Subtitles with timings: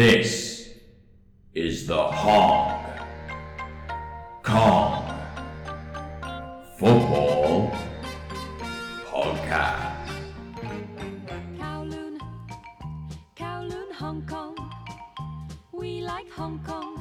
[0.00, 0.70] This
[1.52, 2.86] is the Hong
[4.42, 5.04] Kong
[6.78, 7.70] Football
[9.04, 10.08] Podcast.
[11.58, 12.18] Kowloon,
[13.36, 14.56] Kowloon, Hong Kong.
[15.70, 16.96] We like Hong Kong.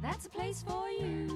[0.00, 1.33] That's a place for you.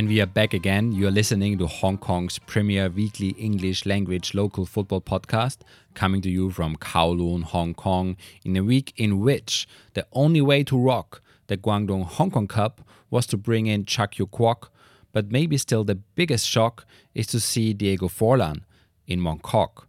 [0.00, 0.92] And we are back again.
[0.92, 5.58] You are listening to Hong Kong's premier weekly English language local football podcast,
[5.92, 10.64] coming to you from Kowloon, Hong Kong, in a week in which the only way
[10.64, 12.80] to rock the Guangdong Hong Kong Cup
[13.10, 14.70] was to bring in Chuck Yiu Kwok,
[15.12, 18.62] but maybe still the biggest shock is to see Diego Forlan
[19.06, 19.84] in Mongkok.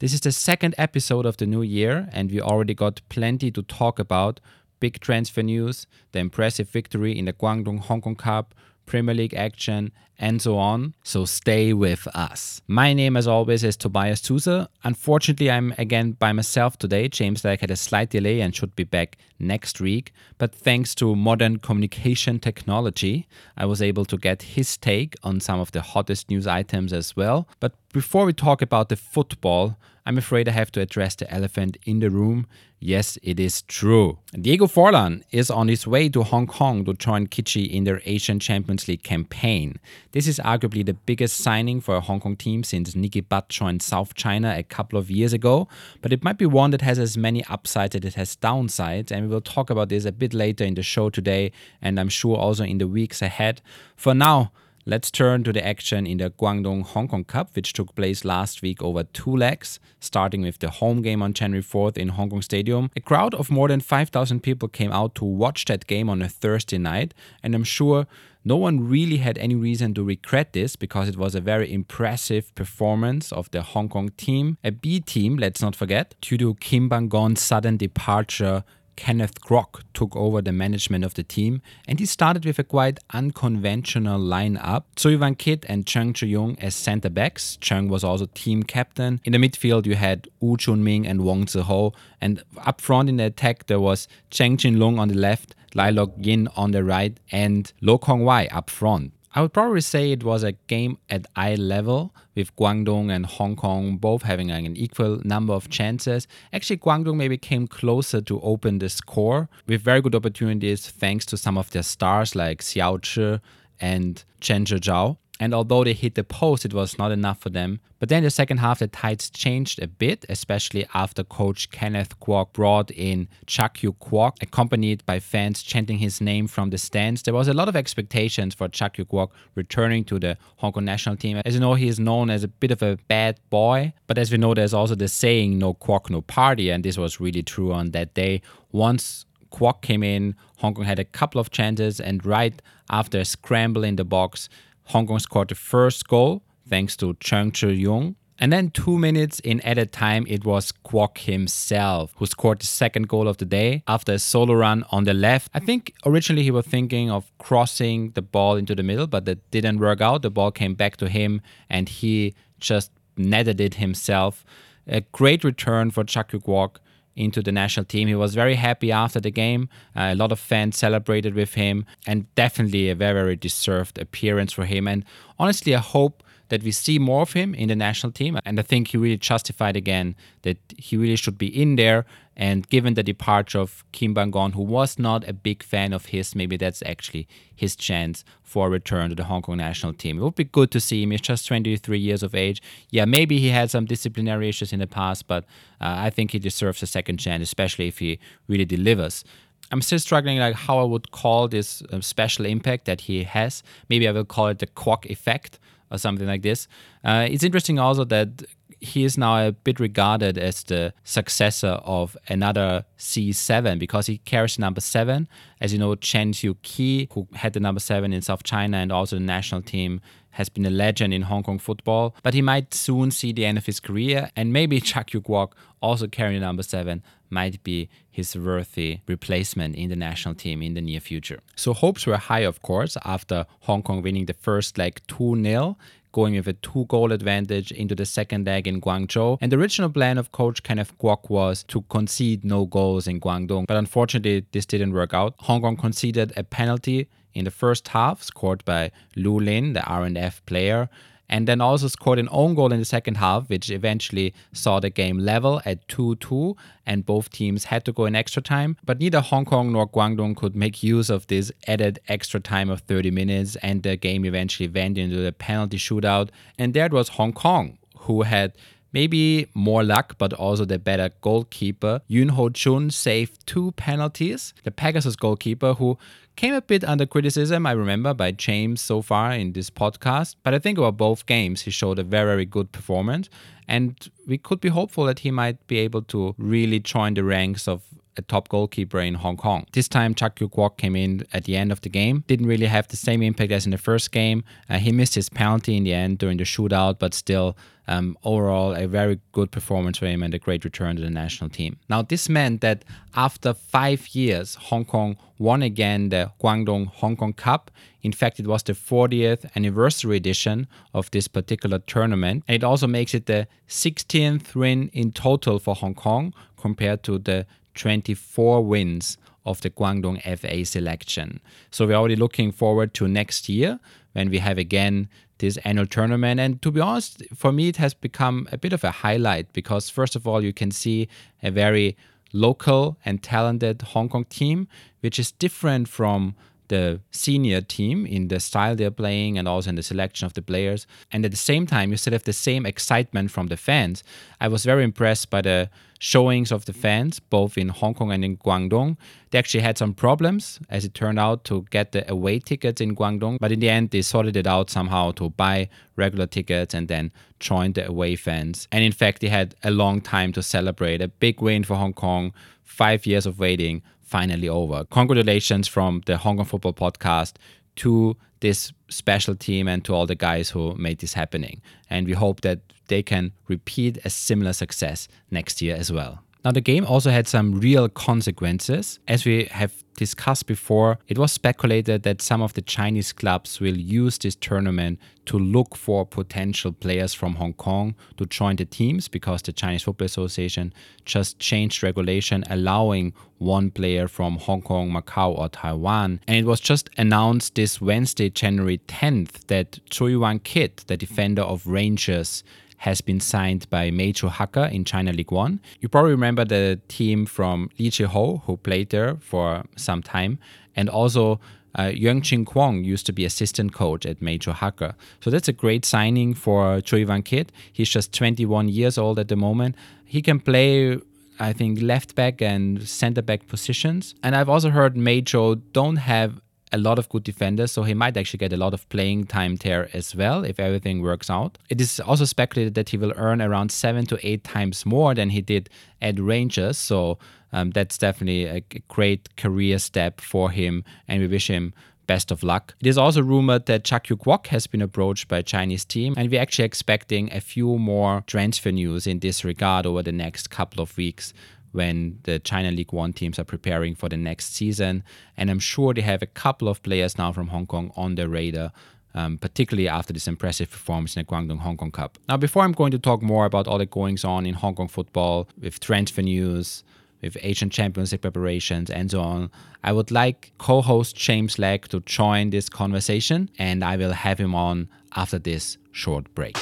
[0.00, 3.62] This is the second episode of the new year, and we already got plenty to
[3.62, 4.40] talk about
[4.80, 8.54] big transfer news, the impressive victory in the Guangdong Hong Kong Cup,
[8.86, 10.94] Premier League action, and so on.
[11.02, 12.62] So stay with us.
[12.68, 14.68] My name, as always, is Tobias Zuser.
[14.84, 17.08] Unfortunately, I'm again by myself today.
[17.08, 20.12] James Legge had a slight delay and should be back next week.
[20.38, 25.58] But thanks to modern communication technology, I was able to get his take on some
[25.58, 27.48] of the hottest news items as well.
[27.58, 31.76] But before we talk about the football, I'm afraid I have to address the elephant
[31.84, 32.48] in the room.
[32.80, 34.18] Yes, it is true.
[34.32, 38.40] Diego Forlan is on his way to Hong Kong to join Kitchee in their Asian
[38.40, 39.78] Champions League campaign.
[40.10, 43.82] This is arguably the biggest signing for a Hong Kong team since Nicky Butt joined
[43.82, 45.68] South China a couple of years ago,
[46.00, 49.28] but it might be one that has as many upsides as it has downsides, and
[49.28, 52.36] we will talk about this a bit later in the show today, and I'm sure
[52.36, 53.60] also in the weeks ahead.
[53.94, 54.50] For now,
[54.84, 58.62] Let's turn to the action in the Guangdong Hong Kong Cup, which took place last
[58.62, 62.42] week over two legs, starting with the home game on January 4th in Hong Kong
[62.42, 62.90] Stadium.
[62.96, 66.28] A crowd of more than 5,000 people came out to watch that game on a
[66.28, 68.08] Thursday night, and I'm sure
[68.44, 72.52] no one really had any reason to regret this because it was a very impressive
[72.56, 74.58] performance of the Hong Kong team.
[74.64, 78.64] A B team, let's not forget, due to Kim Pan-gon's sudden departure
[78.96, 82.98] Kenneth Kwok took over the management of the team and he started with a quite
[83.12, 84.84] unconventional lineup.
[84.96, 87.56] Tsui Wang Kit and Chung Chu-yung as center backs.
[87.60, 89.20] Chung was also team captain.
[89.24, 93.24] In the midfield you had Wu Chun-ming and Wong Zi-ho and up front in the
[93.24, 97.72] attack there was Cheng Chin-lung on the left, Lai Lok Yin on the right and
[97.80, 99.12] Lo Kong Wai up front.
[99.34, 103.56] I would probably say it was a game at eye level, with Guangdong and Hong
[103.56, 106.26] Kong both having an equal number of chances.
[106.52, 111.36] Actually, Guangdong maybe came closer to open the score with very good opportunities thanks to
[111.36, 113.40] some of their stars like Xiao Chi
[113.80, 115.16] and Chen Zhao.
[115.42, 117.80] And although they hit the post, it was not enough for them.
[117.98, 122.52] But then the second half, the tides changed a bit, especially after coach Kenneth Kwok
[122.52, 127.22] brought in Chuck Yiu Kwok, accompanied by fans chanting his name from the stands.
[127.22, 130.84] There was a lot of expectations for Chuck Yiu Kwok returning to the Hong Kong
[130.84, 131.42] national team.
[131.44, 133.94] As you know, he is known as a bit of a bad boy.
[134.06, 136.70] But as we know, there's also the saying, no Kwok, no party.
[136.70, 138.42] And this was really true on that day.
[138.70, 143.24] Once Kwok came in, Hong Kong had a couple of chances, and right after a
[143.24, 144.48] scramble in the box,
[144.84, 148.16] Hong Kong scored the first goal thanks to Chung Chu-yung.
[148.38, 153.08] And then two minutes in added time, it was Kwok himself who scored the second
[153.08, 155.48] goal of the day after a solo run on the left.
[155.54, 159.48] I think originally he was thinking of crossing the ball into the middle, but that
[159.52, 160.22] didn't work out.
[160.22, 164.44] The ball came back to him and he just netted it himself.
[164.88, 166.76] A great return for Chuck Yiu Kwok
[167.16, 168.08] into the national team.
[168.08, 169.68] He was very happy after the game.
[169.94, 174.52] Uh, a lot of fans celebrated with him, and definitely a very, very deserved appearance
[174.52, 174.88] for him.
[174.88, 175.04] And
[175.38, 178.38] honestly, I hope that we see more of him in the national team.
[178.44, 182.04] And I think he really justified again that he really should be in there.
[182.36, 186.34] And given the departure of Kim Pan-gon, who was not a big fan of his,
[186.34, 190.18] maybe that's actually his chance for a return to the Hong Kong national team.
[190.18, 191.10] It would be good to see him.
[191.10, 192.62] He's just 23 years of age.
[192.90, 195.44] Yeah, maybe he had some disciplinary issues in the past, but
[195.80, 198.18] uh, I think he deserves a second chance, especially if he
[198.48, 199.24] really delivers.
[199.70, 203.62] I'm still struggling like how I would call this uh, special impact that he has.
[203.88, 205.58] Maybe I will call it the Kwok effect
[205.90, 206.68] or something like this.
[207.04, 208.44] Uh, it's interesting also that
[208.82, 214.58] he is now a bit regarded as the successor of another C7 because he carries
[214.58, 215.28] number seven.
[215.60, 218.90] As you know, Chan Siu Ki, who had the number seven in South China and
[218.90, 220.00] also the national team,
[220.30, 222.16] has been a legend in Hong Kong football.
[222.24, 225.52] But he might soon see the end of his career, and maybe Chuck Yiu Kwok,
[225.80, 230.80] also carrying number seven, might be his worthy replacement in the national team in the
[230.80, 231.40] near future.
[231.54, 235.76] So hopes were high, of course, after Hong Kong winning the first leg 2 0
[236.12, 239.38] going with a two goal advantage into the second leg in Guangzhou.
[239.40, 243.66] And the original plan of coach Kenneth Kwok was to concede no goals in Guangdong,
[243.66, 245.34] but unfortunately, this didn't work out.
[245.40, 250.44] Hong Kong conceded a penalty in the first half, scored by Lu Lin, the RNF
[250.46, 250.88] player.
[251.32, 254.90] And then also scored an own goal in the second half, which eventually saw the
[254.90, 258.76] game level at 2 2, and both teams had to go in extra time.
[258.84, 262.80] But neither Hong Kong nor Guangdong could make use of this added extra time of
[262.80, 266.28] 30 minutes, and the game eventually went into the penalty shootout.
[266.58, 268.52] And there it was Hong Kong who had
[268.92, 272.00] maybe more luck, but also the better goalkeeper.
[272.10, 274.54] Yoon Ho Chun saved two penalties.
[274.64, 275.98] The Pegasus goalkeeper, who
[276.36, 280.36] came a bit under criticism, I remember, by James so far in this podcast.
[280.42, 283.28] But I think over both games, he showed a very, very good performance.
[283.68, 283.96] And
[284.26, 287.82] we could be hopeful that he might be able to really join the ranks of
[288.16, 289.66] a top goalkeeper in Hong Kong.
[289.72, 292.24] This time, Chuck Yiu Kwok came in at the end of the game.
[292.26, 294.44] Didn't really have the same impact as in the first game.
[294.68, 297.56] Uh, he missed his penalty in the end during the shootout, but still,
[297.88, 301.50] um, overall, a very good performance for him and a great return to the national
[301.50, 301.78] team.
[301.88, 307.32] Now, this meant that after five years, Hong Kong won again the Guangdong Hong Kong
[307.32, 307.70] Cup.
[308.02, 312.44] In fact, it was the 40th anniversary edition of this particular tournament.
[312.46, 317.18] And it also makes it the 16th win in total for Hong Kong compared to
[317.18, 321.40] the 24 wins of the Guangdong FA selection.
[321.70, 323.80] So we're already looking forward to next year
[324.12, 325.08] when we have again
[325.38, 326.38] this annual tournament.
[326.40, 329.90] And to be honest, for me, it has become a bit of a highlight because,
[329.90, 331.08] first of all, you can see
[331.42, 331.96] a very
[332.32, 334.68] local and talented Hong Kong team,
[335.00, 336.34] which is different from
[336.72, 340.40] the senior team in the style they're playing and also in the selection of the
[340.40, 340.86] players.
[341.12, 344.02] And at the same time, you still have the same excitement from the fans.
[344.40, 348.24] I was very impressed by the showings of the fans, both in Hong Kong and
[348.24, 348.96] in Guangdong.
[349.30, 352.96] They actually had some problems, as it turned out, to get the away tickets in
[352.96, 356.88] Guangdong, but in the end, they sorted it out somehow to buy regular tickets and
[356.88, 358.66] then join the away fans.
[358.72, 361.92] And in fact, they had a long time to celebrate a big win for Hong
[361.92, 362.32] Kong,
[362.64, 363.82] five years of waiting
[364.12, 364.84] finally over.
[364.90, 367.32] Congratulations from the Hong Kong Football Podcast
[367.76, 371.62] to this special team and to all the guys who made this happening.
[371.88, 376.22] And we hope that they can repeat a similar success next year as well.
[376.44, 378.98] Now, the game also had some real consequences.
[379.06, 383.76] As we have discussed before, it was speculated that some of the Chinese clubs will
[383.76, 389.06] use this tournament to look for potential players from Hong Kong to join the teams
[389.06, 390.74] because the Chinese Football Association
[391.04, 396.20] just changed regulation allowing one player from Hong Kong, Macau, or Taiwan.
[396.26, 401.42] And it was just announced this Wednesday, January 10th, that Choi Wan Kit, the defender
[401.42, 402.42] of Rangers,
[402.82, 405.60] has been signed by Meizhou Hakka in China League One.
[405.80, 410.40] You probably remember the team from Li Chi-ho, who played there for some time,
[410.74, 411.38] and also
[411.78, 414.94] uh, Yuan Ching Kwong used to be assistant coach at Meizhou Hakka.
[415.20, 417.52] So that's a great signing for Choi Van Kit.
[417.72, 419.76] He's just 21 years old at the moment.
[420.04, 420.98] He can play
[421.38, 424.14] I think left back and center back positions.
[424.24, 426.40] And I've also heard Meizhou don't have
[426.72, 429.56] a lot of good defenders, so he might actually get a lot of playing time
[429.56, 431.58] there as well if everything works out.
[431.68, 435.30] It is also speculated that he will earn around seven to eight times more than
[435.30, 435.68] he did
[436.00, 437.18] at Rangers, so
[437.52, 441.74] um, that's definitely a great career step for him, and we wish him
[442.06, 442.74] best of luck.
[442.80, 446.14] It is also rumored that Chuck Yiu Kwok has been approached by a Chinese team,
[446.16, 450.50] and we're actually expecting a few more transfer news in this regard over the next
[450.50, 451.32] couple of weeks
[451.72, 455.02] when the China League One teams are preparing for the next season.
[455.36, 458.28] And I'm sure they have a couple of players now from Hong Kong on their
[458.28, 458.72] radar.
[459.14, 462.16] Um, particularly after this impressive performance in the Guangdong Hong Kong Cup.
[462.30, 464.88] Now, before I'm going to talk more about all the goings on in Hong Kong
[464.88, 466.82] football with transfer news,
[467.20, 469.50] with Asian Champions League preparations, and so on,
[469.84, 474.38] I would like co host James Legge to join this conversation, and I will have
[474.38, 476.56] him on after this short break.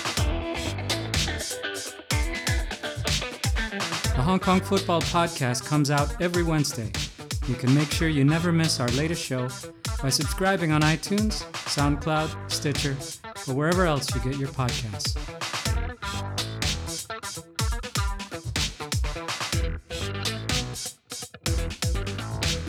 [4.20, 6.92] The Hong Kong Football Podcast comes out every Wednesday.
[7.48, 9.48] You can make sure you never miss our latest show
[10.02, 12.94] by subscribing on iTunes, SoundCloud, Stitcher,
[13.48, 15.16] or wherever else you get your podcasts.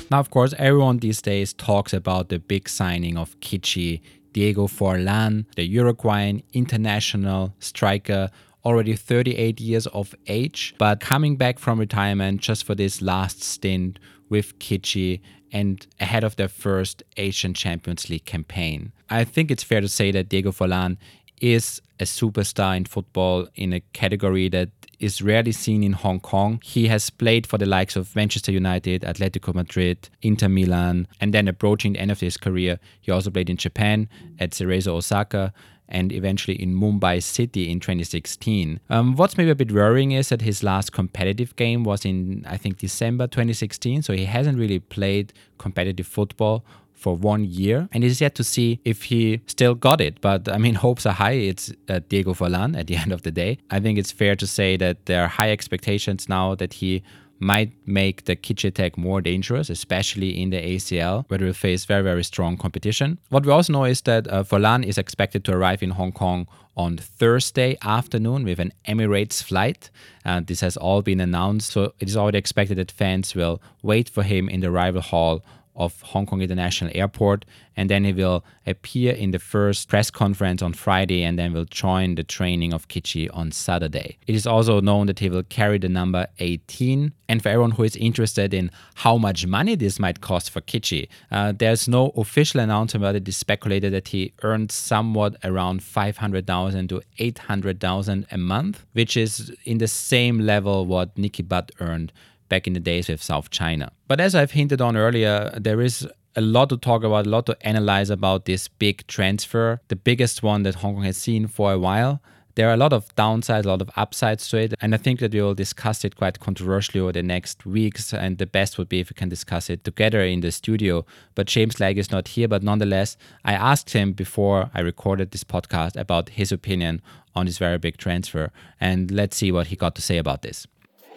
[0.09, 5.43] Now, of course, everyone these days talks about the big signing of Kitchee, Diego Forlan,
[5.57, 8.29] the Uruguayan international striker
[8.63, 13.99] already 38 years of age, but coming back from retirement just for this last stint
[14.29, 18.93] with Kitchee and ahead of their first Asian Champions League campaign.
[19.09, 20.97] I think it's fair to say that Diego Forlan
[21.41, 26.59] is a superstar in football in a category that is rarely seen in Hong Kong.
[26.63, 31.47] He has played for the likes of Manchester United, Atletico Madrid, Inter Milan, and then
[31.47, 34.07] approaching the end of his career, he also played in Japan
[34.39, 35.51] at Cerezo Osaka
[35.91, 38.79] and eventually in Mumbai City in 2016.
[38.89, 42.57] Um, what's maybe a bit worrying is that his last competitive game was in, I
[42.57, 46.65] think, December 2016, so he hasn't really played competitive football
[47.01, 50.21] for one year, and it is yet to see if he still got it.
[50.21, 51.37] But I mean, hopes are high.
[51.51, 53.57] It's uh, Diego Forlan at the end of the day.
[53.69, 57.03] I think it's fair to say that there are high expectations now that he
[57.41, 61.85] might make the Kitchee attack more dangerous, especially in the ACL, where they will face
[61.85, 63.17] very, very strong competition.
[63.29, 66.47] What we also know is that uh, Forlan is expected to arrive in Hong Kong
[66.77, 69.89] on Thursday afternoon with an Emirates flight.
[70.23, 74.07] And this has all been announced, so it is already expected that fans will wait
[74.07, 75.43] for him in the arrival hall
[75.75, 80.61] of Hong Kong International Airport, and then he will appear in the first press conference
[80.61, 84.17] on Friday and then will join the training of Kitchee on Saturday.
[84.27, 87.13] It is also known that he will carry the number 18.
[87.29, 91.07] And for everyone who is interested in how much money this might cost for Kitchee,
[91.31, 96.89] uh, there's no official announcement, but it is speculated that he earned somewhat around 500,000
[96.89, 102.11] to 800,000 a month, which is in the same level what Nicky Butt earned
[102.51, 103.91] back in the days with South China.
[104.09, 107.45] But as I've hinted on earlier, there is a lot to talk about, a lot
[107.45, 111.71] to analyze about this big transfer, the biggest one that Hong Kong has seen for
[111.71, 112.21] a while.
[112.55, 115.21] There are a lot of downsides, a lot of upsides to it, and I think
[115.21, 118.13] that we will discuss it quite controversially over the next weeks.
[118.13, 121.05] And the best would be if we can discuss it together in the studio.
[121.33, 123.15] But James Legge is not here, but nonetheless,
[123.45, 127.01] I asked him before I recorded this podcast about his opinion
[127.33, 130.67] on this very big transfer, and let's see what he got to say about this.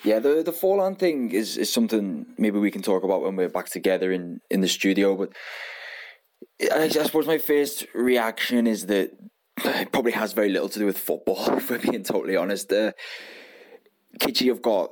[0.05, 3.49] Yeah, the the Forlan thing is, is something maybe we can talk about when we're
[3.49, 5.17] back together in, in the studio.
[5.17, 5.33] But
[6.71, 9.13] I, I suppose my first reaction is that
[9.65, 12.71] it probably has very little to do with football, if we're being totally honest.
[12.71, 12.93] Uh,
[14.21, 14.91] Kitchee have got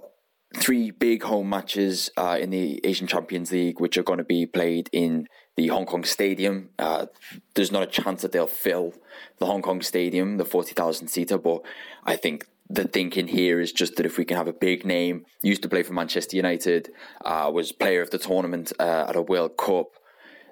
[0.56, 4.46] three big home matches uh, in the Asian Champions League, which are going to be
[4.46, 5.26] played in
[5.56, 6.70] the Hong Kong Stadium.
[6.78, 7.06] Uh,
[7.54, 8.94] there's not a chance that they'll fill
[9.38, 11.62] the Hong Kong Stadium, the 40,000 seater, but
[12.04, 15.24] I think the thinking here is just that if we can have a big name,
[15.42, 16.90] used to play for Manchester United,
[17.24, 19.88] uh, was player of the tournament uh, at a World Cup,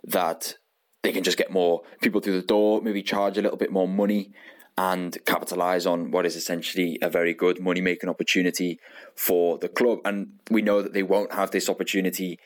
[0.05, 0.55] that
[1.03, 3.89] they can just get more people through the door, maybe charge a little bit more
[3.89, 4.33] money
[4.77, 8.79] and capitalize on what is essentially a very good money making opportunity
[9.15, 9.99] for the club.
[10.05, 12.39] And we know that they won't have this opportunity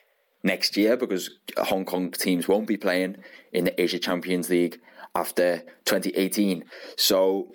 [0.43, 3.17] next year because Hong Kong teams won't be playing
[3.53, 4.79] in the Asia Champions League
[5.15, 6.65] after 2018.
[6.97, 7.53] So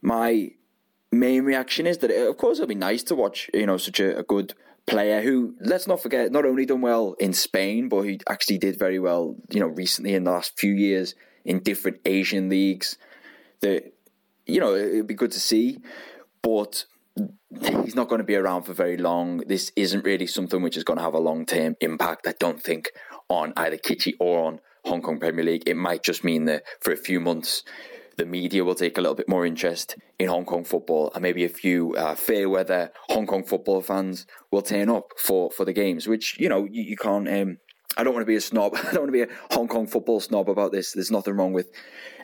[0.00, 0.50] my
[1.14, 4.00] main reaction is that, it, of course, it'll be nice to watch, you know, such
[4.00, 4.54] a, a, good
[4.86, 8.78] player who, let's not forget, not only done well in Spain, but he actually did
[8.78, 12.96] very well, you know, recently in the last few years in different Asian leagues.
[13.60, 13.92] That,
[14.46, 15.78] you know, it'd be good to see,
[16.42, 16.84] but
[17.62, 19.38] he's not going to be around for very long.
[19.46, 22.62] This isn't really something which is going to have a long term impact, I don't
[22.62, 22.90] think,
[23.28, 25.62] on either Kitchee or on Hong Kong Premier League.
[25.66, 27.62] It might just mean that for a few months,
[28.16, 31.44] the media will take a little bit more interest in Hong Kong football, and maybe
[31.44, 35.72] a few uh, fair weather Hong Kong football fans will turn up for, for the
[35.72, 37.28] games, which you know you, you can't.
[37.28, 37.58] Um,
[37.96, 38.74] I don't want to be a snob.
[38.76, 40.92] I don't want to be a Hong Kong football snob about this.
[40.92, 41.70] There's nothing wrong with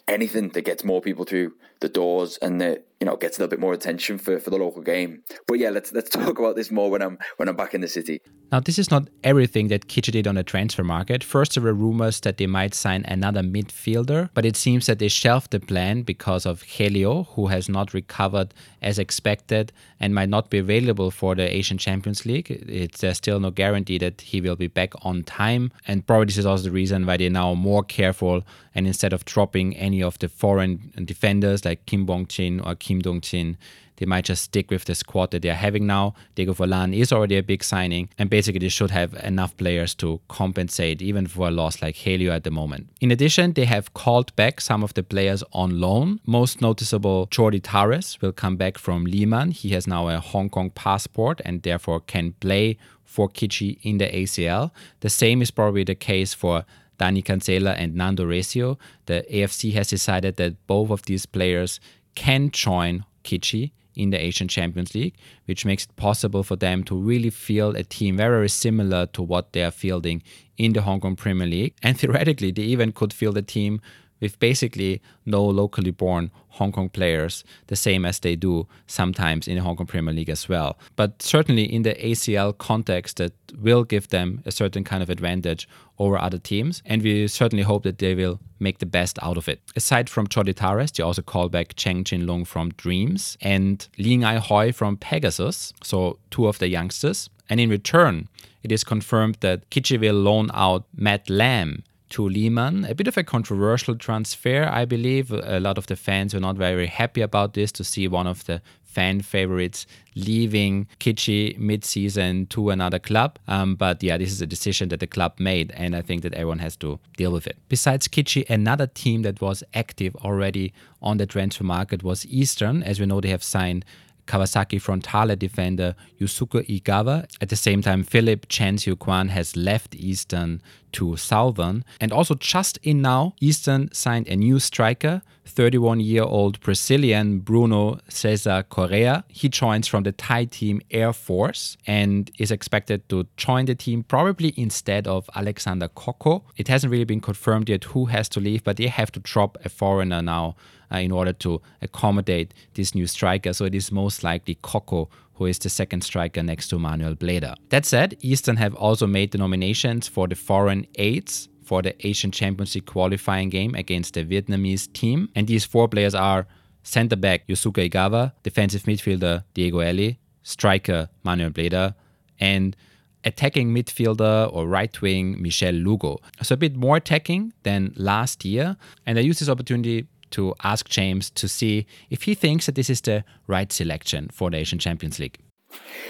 [0.08, 3.50] anything that gets more people through the doors and that you know gets a little
[3.50, 5.22] bit more attention for, for the local game.
[5.46, 7.88] But yeah, let's let's talk about this more when I'm when I'm back in the
[7.88, 8.20] city.
[8.52, 11.22] Now, this is not everything that Kitchee did on the transfer market.
[11.22, 15.06] First, there were rumors that they might sign another midfielder, but it seems that they
[15.06, 18.52] shelved the plan because of Helio, who has not recovered
[18.82, 22.50] as expected and might not be available for the Asian Champions League.
[22.50, 26.38] It's there's still no guarantee that he will be back on time, and probably this
[26.38, 28.42] is also the reason why they're now more careful
[28.74, 32.89] and instead of dropping any of the foreign defenders like Kim Bong Chin or Kim
[32.98, 33.56] Dong Chin,
[34.00, 36.14] they might just stick with the squad that they're having now.
[36.34, 40.20] Diego Forlan is already a big signing, and basically they should have enough players to
[40.26, 42.88] compensate even for a loss like Helio at the moment.
[43.02, 46.18] In addition, they have called back some of the players on loan.
[46.24, 49.50] Most noticeable, Jordi Tarrés will come back from Lee Man.
[49.50, 54.06] He has now a Hong Kong passport and therefore can play for Kitchee in the
[54.06, 54.70] ACL.
[55.00, 56.64] The same is probably the case for
[57.00, 58.78] Dani Cancela and Nando Recio.
[59.06, 61.80] The AFC has decided that both of these players
[62.14, 65.14] can join Kitchee in the Asian Champions League,
[65.46, 69.22] which makes it possible for them to really field a team very, very similar to
[69.22, 70.22] what they are fielding
[70.56, 71.74] in the Hong Kong Premier League.
[71.82, 73.80] And theoretically, they even could field a team
[74.20, 79.56] with basically no locally born Hong Kong players, the same as they do sometimes in
[79.56, 80.78] the Hong Kong Premier League as well.
[80.96, 85.68] But certainly in the ACL context, that will give them a certain kind of advantage
[85.98, 86.82] over other teams.
[86.84, 89.60] And we certainly hope that they will make the best out of it.
[89.76, 94.38] Aside from Jordi Tarrés, they also call back Cheng Lung from Dreams and Ling Ai
[94.38, 97.30] Hoi from Pegasus, so two of the youngsters.
[97.48, 98.28] And in return,
[98.62, 102.84] it is confirmed that Kitchee will loan out Matt Lamb to Lee Man.
[102.84, 105.32] A bit of a controversial transfer, I believe.
[105.32, 108.44] A lot of the fans were not very happy about this to see one of
[108.44, 109.86] the fan favorites
[110.16, 113.38] leaving Kitchee mid-season to another club.
[113.46, 116.34] Um, but yeah, this is a decision that the club made, and I think that
[116.34, 117.56] everyone has to deal with it.
[117.68, 122.82] Besides Kitchee, another team that was active already on the transfer market was Eastern.
[122.82, 123.84] As we know, they have signed
[124.26, 127.26] Kawasaki Frontale defender Yusuke Igawa.
[127.40, 131.84] At the same time, Philip Chen Kwan has left Eastern to Southern.
[132.00, 137.98] And also, just in now, Eastern signed a new striker, 31 year old Brazilian Bruno
[138.08, 139.24] Cesar Correa.
[139.28, 144.02] He joins from the Thai team Air Force and is expected to join the team
[144.04, 146.44] probably instead of Alexander Koko.
[146.56, 149.58] It hasn't really been confirmed yet who has to leave, but they have to drop
[149.64, 150.56] a foreigner now
[150.92, 153.52] uh, in order to accommodate this new striker.
[153.52, 155.08] So it is most likely Koko
[155.40, 157.56] who is the second striker next to Manuel Bleda.
[157.70, 162.30] That said, Eastern have also made the nominations for the foreign aids for the Asian
[162.30, 165.30] Champions League qualifying game against the Vietnamese team.
[165.34, 166.46] And these four players are
[166.82, 171.94] center back Yusuke Igawa, defensive midfielder Diego Eli, striker Manuel Bleda,
[172.38, 172.76] and
[173.24, 176.18] attacking midfielder or right wing Michel Lugo.
[176.42, 178.76] So a bit more attacking than last year.
[179.06, 182.90] And I use this opportunity to ask James to see if he thinks that this
[182.90, 185.38] is the right selection for the Asian Champions League.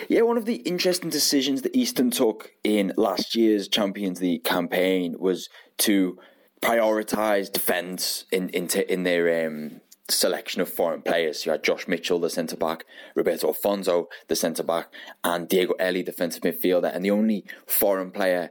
[0.08, 5.16] Yeah, one of the interesting decisions that Eastern took in last year's Champions League campaign
[5.18, 5.48] was
[5.78, 6.18] to
[6.62, 9.80] prioritize defence in in, in their um,
[10.10, 11.44] selection of foreign players.
[11.44, 14.92] You had Josh Mitchell, the centre back, Roberto Alfonso, the centre back,
[15.24, 16.94] and Diego Eli, defensive midfielder.
[16.94, 18.50] And the only foreign player,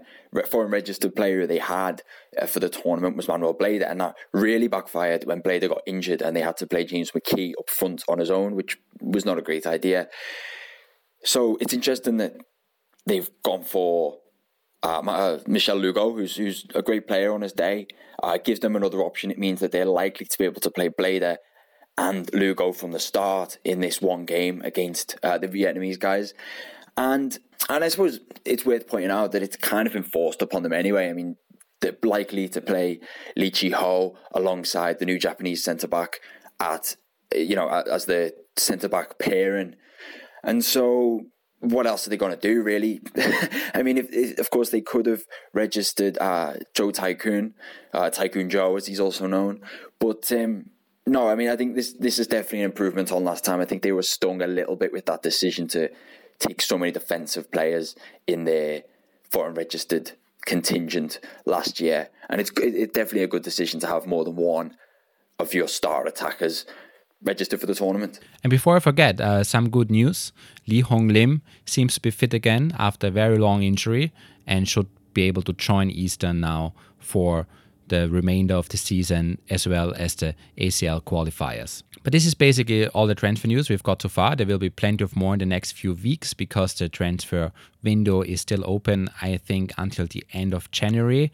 [0.49, 2.01] foreign registered player they had
[2.39, 3.89] uh, for the tournament was Manuel Bleda.
[3.89, 7.53] and that really backfired when Bleda got injured and they had to play James McKee
[7.59, 10.07] up front on his own, which was not a great idea.
[11.23, 12.35] So it's interesting that
[13.05, 14.19] they've gone for
[14.83, 17.87] uh, uh, Michel Lugo, who's who's a great player on his day,
[18.23, 19.31] uh, gives them another option.
[19.31, 21.37] It means that they're likely to be able to play Bleda
[21.99, 26.33] and Lugo from the start in this one game against uh, the Vietnamese guys.
[26.95, 27.37] And
[27.67, 31.09] and I suppose it's worth pointing out that it's kind of enforced upon them anyway.
[31.09, 31.35] I mean,
[31.81, 33.01] they're likely to play
[33.35, 36.21] Lee Chi Ho alongside the new Japanese centre back
[36.59, 36.95] at
[37.35, 39.75] you know as the centre back pairing,
[40.41, 41.25] and so
[41.59, 43.01] what else are they going to do, really?
[43.73, 47.55] I mean, if, if, of course they could have registered uh, Joe Tycoon,
[47.93, 49.59] uh, Tycoon Joe, as he's also known.
[49.99, 50.67] But um,
[51.09, 53.59] no, I mean, I think this this is definitely an improvement on last time.
[53.59, 55.89] I think they were stung a little bit with that decision to
[56.39, 57.95] take so many defensive players
[58.27, 58.83] in their
[59.29, 60.11] foreign registered
[60.45, 64.75] contingent last year, and it's it's definitely a good decision to have more than one
[65.39, 66.65] of your star attackers
[67.23, 68.19] registered for the tournament.
[68.43, 70.31] And before I forget, uh, some good news.
[70.67, 74.13] Lee Hong Lim seems to be fit again after a very long injury
[74.47, 77.47] and should be able to join Eastern now for
[77.89, 81.83] the remainder of the season as well as the ACL qualifiers.
[82.03, 84.35] But this is basically all the transfer news we've got so far.
[84.35, 87.51] There will be plenty of more in the next few weeks because the transfer
[87.83, 91.31] window is still open, I think, until the end of January.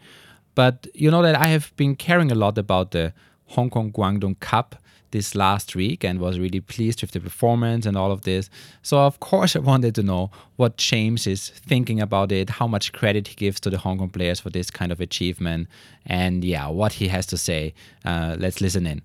[0.54, 3.12] But you know that I have been caring a lot about the
[3.48, 4.76] Hong Kong Guangdong Cup
[5.16, 8.50] this last week and was really pleased with the performance and all of this.
[8.82, 12.92] So, of course, I wanted to know what James is thinking about it, how much
[12.92, 15.68] credit he gives to the Hong Kong players for this kind of achievement,
[16.04, 17.72] and yeah, what he has to say.
[18.04, 19.02] Uh, let's listen in.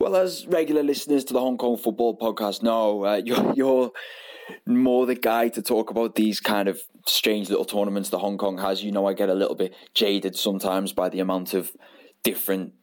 [0.00, 3.90] Well, as regular listeners to the Hong Kong Football Podcast know, uh, you're, you're
[4.64, 8.58] more the guy to talk about these kind of strange little tournaments that Hong Kong
[8.58, 8.84] has.
[8.84, 11.72] You know, I get a little bit jaded sometimes by the amount of
[12.22, 12.74] different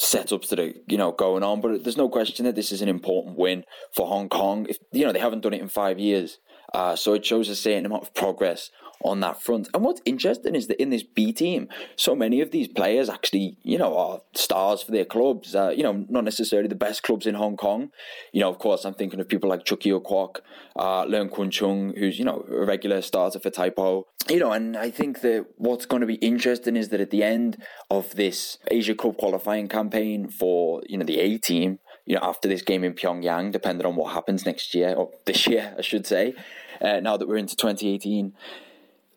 [0.00, 1.60] setups that are you know going on.
[1.60, 4.66] But there's no question that this is an important win for Hong Kong.
[4.68, 6.38] If you know they haven't done it in five years,
[6.72, 8.70] uh, so it shows a certain amount of progress
[9.02, 9.68] on that front.
[9.72, 13.56] And what's interesting is that in this B team, so many of these players actually,
[13.62, 15.54] you know, are stars for their clubs.
[15.54, 17.90] Uh, you know, not necessarily the best clubs in Hong Kong.
[18.32, 20.40] You know, of course, I'm thinking of people like Chuck Yiu Kwok,
[20.76, 24.06] uh, Leung Kun Chung, who's, you know, a regular starter for Tai Po.
[24.28, 27.22] You know, and I think that what's going to be interesting is that at the
[27.22, 31.78] end of this Asia Cup qualifying campaign for, you know, the A team,
[32.10, 35.46] you know, after this game in Pyongyang, depending on what happens next year, or this
[35.46, 36.34] year, I should say,
[36.80, 38.32] uh, now that we're into 2018,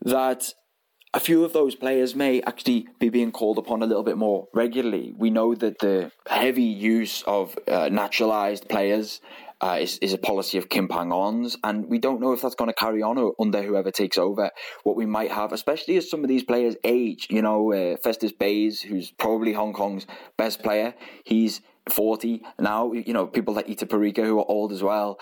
[0.04, 0.54] that
[1.12, 4.48] a few of those players may actually be being called upon a little bit more
[4.54, 5.12] regularly.
[5.18, 9.22] We know that the heavy use of uh, naturalized players
[9.60, 12.70] uh, is, is a policy of Kim Pan-gon's, and we don't know if that's going
[12.70, 14.52] to carry on under whoever takes over.
[14.84, 18.34] What we might have, especially as some of these players age, you know, uh, Festus
[18.34, 20.06] Baise, who's probably Hong Kong's
[20.38, 22.92] best player, he's 40 now.
[22.94, 25.20] You know, people like Itaparica, who are old as well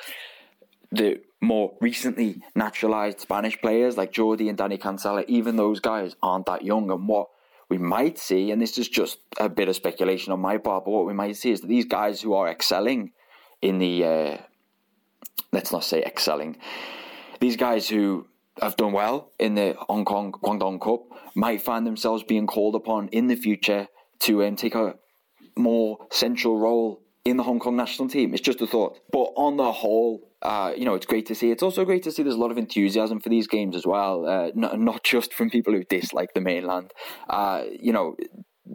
[0.92, 6.46] the more recently naturalized Spanish players like Jordi and Dani Cancela, even those guys aren't
[6.48, 6.92] that young.
[6.92, 7.30] And what
[7.70, 10.92] we might see, and this is just a bit of speculation on my part, but
[10.92, 13.14] what we might see is that these guys who are excelling
[13.62, 14.38] in the uh,
[15.52, 16.58] let's not say excelling.
[17.40, 18.28] These guys who
[18.62, 21.04] have done well in the Hong Kong Guangdong Cup
[21.36, 23.88] might find themselves being called upon in the future
[24.20, 24.96] to um, take a
[25.58, 28.34] more central role in the Hong Kong national team.
[28.34, 28.98] It's just a thought.
[29.12, 31.52] But on the whole, uh, you know, it's great to see.
[31.52, 34.26] It's also great to see there's a lot of enthusiasm for these games as well,
[34.26, 36.92] uh, not, not just from people who dislike the mainland.
[37.30, 38.16] Uh, you know,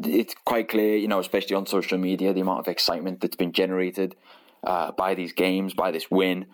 [0.04, 3.52] it's quite clear, you know, especially on social media, the amount of excitement that's been
[3.52, 4.14] generated
[4.64, 6.46] uh, by these games, by this win.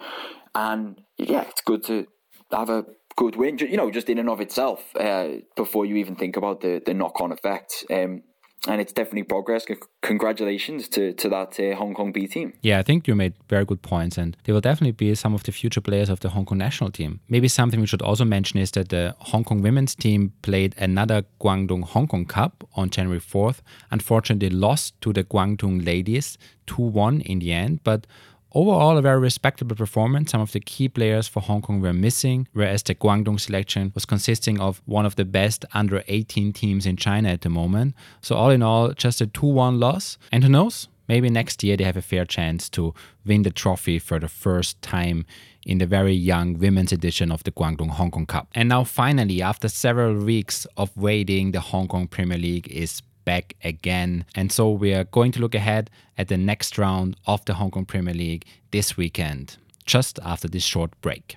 [0.54, 2.06] And yeah, it's good to
[2.50, 2.85] have a
[3.16, 6.61] good win, you know, just in and of itself, uh, before you even think about
[6.61, 7.85] the, the knock on effects.
[7.90, 8.22] Um,
[8.68, 9.66] and it's definitely progress.
[10.03, 12.53] Congratulations to, to that uh, Hong Kong B team.
[12.62, 15.42] Yeah, I think you made very good points, and they will definitely be some of
[15.42, 17.20] the future players of the Hong Kong national team.
[17.29, 21.25] Maybe something we should also mention is that the Hong Kong women's team played another
[21.40, 23.61] Guangdong Hong Kong Cup on January 4th.
[23.90, 28.07] Unfortunately, lost to the Guangdong ladies 2 1 in the end, but
[28.54, 30.30] Overall, a very respectable performance.
[30.30, 34.04] Some of the key players for Hong Kong were missing, whereas the Guangdong selection was
[34.04, 37.94] consisting of one of the best under 18 teams in China at the moment.
[38.20, 40.18] So, all in all, just a 2 1 loss.
[40.30, 40.88] And who knows?
[41.08, 44.80] Maybe next year they have a fair chance to win the trophy for the first
[44.82, 45.24] time
[45.64, 48.48] in the very young women's edition of the Guangdong Hong Kong Cup.
[48.54, 53.54] And now, finally, after several weeks of waiting, the Hong Kong Premier League is back
[53.64, 54.24] again.
[54.35, 57.70] And so we are going to look ahead at the next round of the Hong
[57.70, 59.56] Kong Premier League this weekend,
[59.87, 61.37] just after this short break.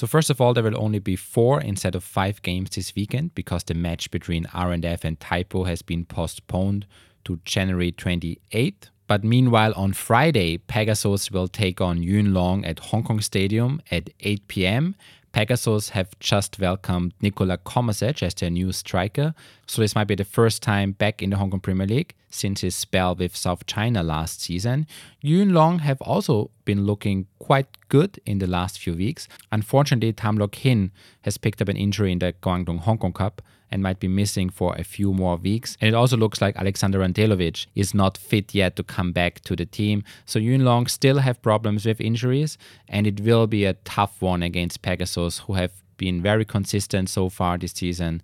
[0.00, 3.34] So first of all, there will only be four instead of five games this weekend
[3.34, 6.86] because the match between RNF and Taipo has been postponed
[7.26, 8.88] to January 28th.
[9.06, 14.08] But meanwhile, on Friday, Pegasus will take on Yuen Long at Hong Kong Stadium at
[14.20, 14.94] 8 p.m.
[15.32, 19.34] Pegasus have just welcomed Nikola Komazec as their new striker,
[19.66, 22.62] so this might be the first time back in the Hong Kong Premier League since
[22.62, 24.86] his spell with South China last season.
[25.20, 29.28] Yuen Long have also been looking quite good in the last few weeks.
[29.52, 33.42] Unfortunately, Tam Lok Hin has picked up an injury in the Guangdong Hong Kong Cup
[33.70, 35.76] and might be missing for a few more weeks.
[35.80, 39.54] And it also looks like Alexander Randelovic is not fit yet to come back to
[39.54, 40.02] the team.
[40.26, 44.42] So Yuen Long still have problems with injuries, and it will be a tough one
[44.42, 48.22] against Pegasus, who have been very consistent so far this season.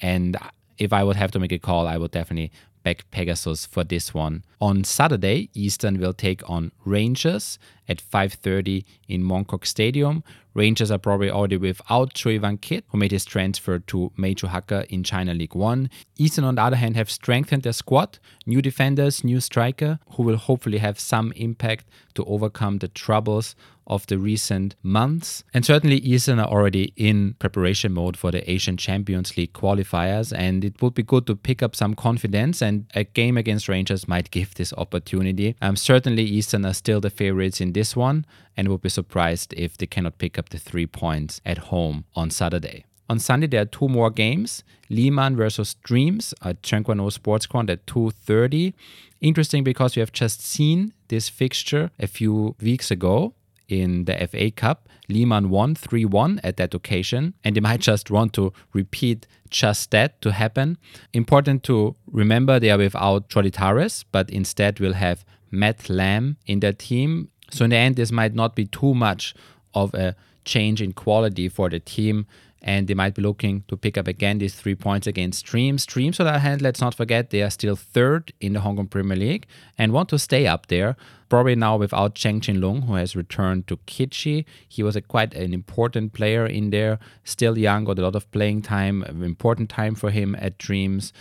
[0.00, 0.36] And
[0.78, 2.50] if I would have to make a call, I would definitely
[2.88, 4.44] back Pegasus for this one.
[4.60, 10.22] On Saturday, Eastern will take on Rangers at 5:30 in Mongkok Stadium.
[10.58, 14.86] Rangers are probably already without Choi Van Kit, who made his transfer to Meizhou Hakka
[14.86, 15.88] in China League One.
[16.16, 20.36] Eastern, on the other hand, have strengthened their squad, new defenders, new striker, who will
[20.36, 23.54] hopefully have some impact to overcome the troubles
[23.88, 25.44] of the recent months.
[25.54, 30.64] And certainly, Eastern are already in preparation mode for the Asian Champions League qualifiers, and
[30.64, 32.60] it would be good to pick up some confidence.
[32.60, 35.56] And a game against Rangers might give this opportunity.
[35.62, 38.26] Um, certainly, Eastern are still the favorites in this one,
[38.58, 42.28] and would be surprised if they cannot pick up the three points at home on
[42.28, 42.84] Saturday.
[43.08, 44.64] On Sunday, there are two more games.
[44.90, 48.74] Lee Man versus Dreams at Kwan Sports Ground at 2.30.
[49.20, 53.32] Interesting because we have just seen this fixture a few weeks ago
[53.68, 54.88] in the FA Cup.
[55.08, 59.26] Lee Man won 3 1 at that occasion, and they might just want to repeat
[59.48, 60.76] just that to happen.
[61.14, 66.60] Important to remember they are without Jordi Tarrés, but instead will have Matt Lamb in
[66.60, 67.30] their team.
[67.50, 69.34] So, in the end, this might not be too much
[69.74, 72.26] of a change in quality for the team
[72.60, 75.86] and they might be looking to pick up again these three points against Dreams.
[75.86, 78.76] Dreams, on the other hand, let's not forget they are still third in the Hong
[78.76, 80.96] Kong Premier League and want to stay up there.
[81.28, 84.44] Probably now without Cheng Chin Lung, who has returned to Kitchee.
[84.66, 88.30] He was a quite an important player in there, still young, got a lot of
[88.32, 91.12] playing time, important time for him at Dreams.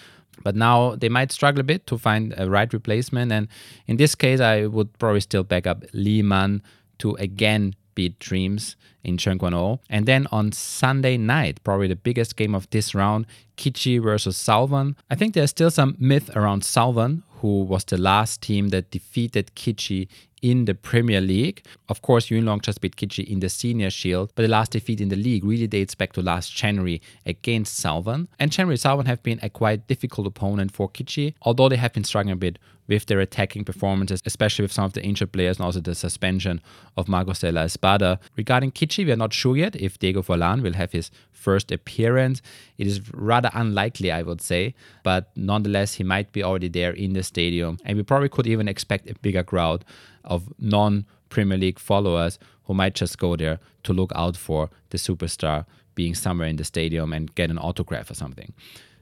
[0.44, 3.32] But now they might struggle a bit to find a right replacement.
[3.32, 3.48] And
[3.88, 6.62] in this case, I would probably still back up Lee Man
[7.00, 9.80] to again beat Dreams in Kwan O.
[9.90, 14.96] And then on Sunday night, probably the biggest game of this round, Kitchee versus Southern.
[15.10, 19.56] I think there's still some myth around Southern, who was the last team that defeated
[19.56, 20.08] Kitchee
[20.42, 21.64] in the Premier League.
[21.90, 25.02] Of course, Yuen Long just beat Kitchee in the Senior Shield, but the last defeat
[25.02, 28.28] in the league really dates back to last January against Southern.
[28.40, 32.04] And January Southern have been a quite difficult opponent for Kitchee, although they have been
[32.04, 35.66] struggling a bit with their attacking performances, especially with some of the injured players and
[35.66, 36.62] also the suspension
[36.96, 38.20] of Marcos de la Espada.
[38.38, 42.42] Regarding Kitchee, we are not sure yet if Diego Forlan will have his first appearance.
[42.78, 44.74] It is rather unlikely, I would say,
[45.04, 48.68] but nonetheless, he might be already there in the stadium, and we probably could even
[48.68, 49.84] expect a bigger crowd
[50.28, 54.98] of non Premier League followers who might just go there to look out for the
[54.98, 58.54] superstar being somewhere in the stadium and get an autograph or something.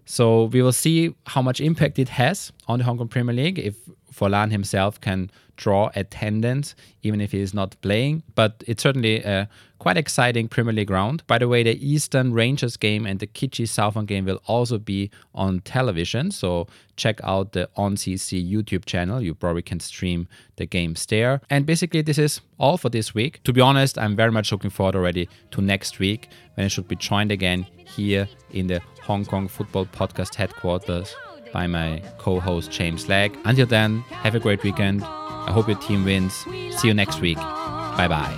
[0.05, 3.59] So we will see how much impact it has on the Hong Kong Premier League
[3.59, 3.75] if
[4.15, 8.23] Forlan himself can draw attendance, even if he is not playing.
[8.35, 9.49] But it's certainly a
[9.79, 11.25] quite exciting Premier League round.
[11.27, 15.11] By the way, the Eastern Rangers game and the Kitchee Southern game will also be
[15.33, 16.31] on television.
[16.31, 19.21] So check out the OnCC YouTube channel.
[19.21, 21.41] You probably can stream the games there.
[21.49, 23.41] And basically, this is all for this week.
[23.43, 26.87] To be honest, I'm very much looking forward already to next week when I should
[26.87, 31.15] be joined again here in the Hong Kong Football Podcast headquarters
[31.55, 33.33] by my co host James Legge.
[33.45, 35.03] Until then, have a great weekend.
[35.05, 36.33] I hope your team wins.
[36.77, 37.37] See you next week.
[37.37, 38.35] Bye bye.